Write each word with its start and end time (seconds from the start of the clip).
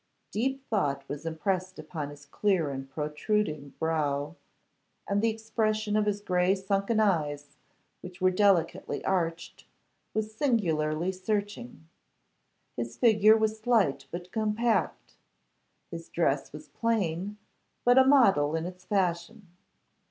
Deep 0.31 0.65
thought 0.67 1.07
was 1.07 1.27
impressed 1.27 1.77
upon 1.77 2.09
his 2.09 2.25
clear 2.25 2.71
and 2.71 2.89
protruding 2.89 3.69
brow, 3.77 4.35
and 5.07 5.21
the 5.21 5.29
expression 5.29 5.95
of 5.95 6.07
his 6.07 6.21
grey 6.21 6.55
sunken 6.55 6.99
eyes, 6.99 7.55
which 8.01 8.19
were 8.19 8.31
delicately 8.31 9.05
arched, 9.05 9.67
was 10.15 10.33
singularly 10.33 11.11
searching. 11.11 11.87
His 12.75 12.97
figure 12.97 13.37
was 13.37 13.59
slight 13.59 14.07
but 14.09 14.31
compact. 14.31 15.13
His 15.91 16.09
dress 16.09 16.51
was 16.51 16.67
plain, 16.69 17.37
but 17.85 17.99
a 17.99 18.03
model 18.03 18.55
in 18.55 18.65
its 18.65 18.83
fashion. 18.83 19.51